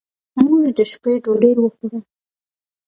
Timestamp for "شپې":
0.91-1.13